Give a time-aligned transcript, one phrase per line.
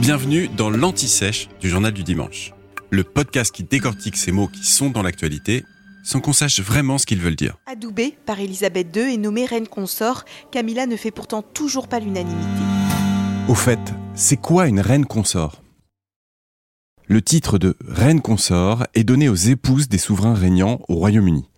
[0.00, 2.52] Bienvenue dans l'Anti-Sèche du Journal du Dimanche,
[2.90, 5.64] le podcast qui décortique ces mots qui sont dans l'actualité
[6.02, 7.56] sans qu'on sache vraiment ce qu'ils veulent dire.
[7.66, 12.62] Adoubée par Elisabeth II et nommée reine consort, Camilla ne fait pourtant toujours pas l'unanimité.
[13.48, 13.80] Au fait,
[14.14, 15.62] c'est quoi une reine consort?
[17.06, 21.48] Le titre de reine consort est donné aux épouses des souverains régnants au Royaume-Uni.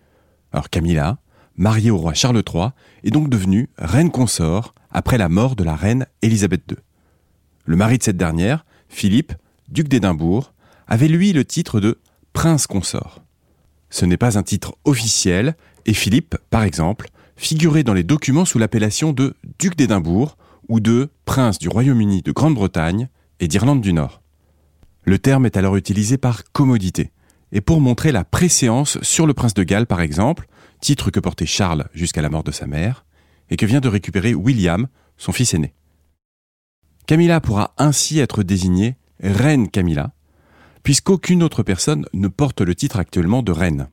[0.53, 1.19] Alors Camilla,
[1.57, 2.71] mariée au roi Charles III,
[3.05, 6.79] est donc devenue reine consort après la mort de la reine Élisabeth II.
[7.65, 9.33] Le mari de cette dernière, Philippe,
[9.69, 10.53] duc d'Édimbourg,
[10.89, 11.99] avait lui le titre de
[12.33, 13.23] prince consort.
[13.91, 15.55] Ce n'est pas un titre officiel,
[15.87, 20.37] et Philippe, par exemple, figurait dans les documents sous l'appellation de duc d'Édimbourg
[20.69, 23.09] ou de prince du Royaume-Uni de Grande-Bretagne
[23.41, 24.23] et d'Irlande du Nord.
[25.05, 27.11] Le terme est alors utilisé par commodité,
[27.51, 30.47] et pour montrer la préséance sur le prince de Galles, par exemple,
[30.81, 33.05] titre que portait Charles jusqu'à la mort de sa mère,
[33.51, 35.75] et que vient de récupérer William, son fils aîné.
[37.07, 40.13] Camilla pourra ainsi être désignée reine Camilla,
[40.83, 43.89] puisqu'aucune autre personne ne porte le titre actuellement de reine.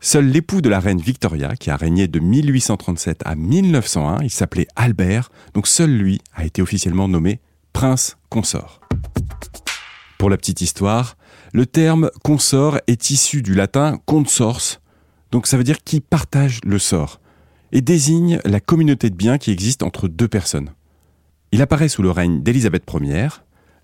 [0.00, 4.66] Seul l'époux de la reine Victoria, qui a régné de 1837 à 1901, il s'appelait
[4.74, 7.40] Albert, donc seul lui a été officiellement nommé
[7.72, 8.80] prince consort.
[10.18, 11.16] Pour la petite histoire,
[11.52, 14.80] le terme consort est issu du latin consors,
[15.30, 17.20] donc ça veut dire qui partage le sort,
[17.72, 20.70] et désigne la communauté de biens qui existe entre deux personnes.
[21.52, 23.28] Il apparaît sous le règne d'Élisabeth Ier,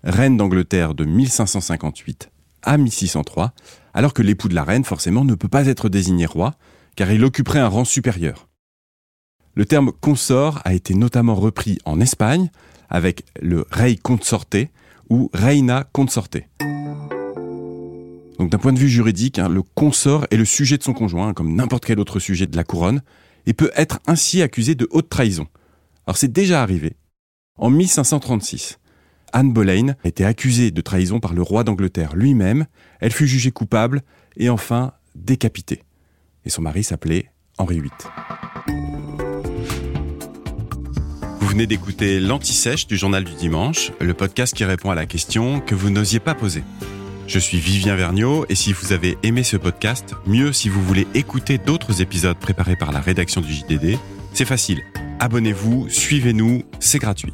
[0.03, 2.31] reine d'Angleterre de 1558
[2.63, 3.53] à 1603,
[3.93, 6.55] alors que l'époux de la reine, forcément, ne peut pas être désigné roi,
[6.95, 8.47] car il occuperait un rang supérieur.
[9.53, 12.51] Le terme consort a été notamment repris en Espagne
[12.89, 14.55] avec le rey consorte
[15.09, 16.37] ou reina consorte.
[18.39, 21.33] Donc d'un point de vue juridique, hein, le consort est le sujet de son conjoint,
[21.33, 23.01] comme n'importe quel autre sujet de la couronne,
[23.45, 25.47] et peut être ainsi accusé de haute trahison.
[26.05, 26.95] Alors c'est déjà arrivé.
[27.57, 28.77] En 1536,
[29.33, 32.67] Anne Boleyn était accusée de trahison par le roi d'Angleterre lui-même,
[32.99, 34.03] elle fut jugée coupable
[34.35, 35.83] et enfin décapitée.
[36.45, 37.91] Et son mari s'appelait Henri VIII.
[41.39, 45.59] Vous venez d'écouter l'Anti-Sèche du Journal du Dimanche, le podcast qui répond à la question
[45.59, 46.63] que vous n'osiez pas poser.
[47.25, 51.07] Je suis Vivien Vergniaud et si vous avez aimé ce podcast, mieux si vous voulez
[51.15, 53.97] écouter d'autres épisodes préparés par la rédaction du JDD,
[54.33, 54.83] c'est facile.
[55.19, 57.33] Abonnez-vous, suivez-nous, c'est gratuit.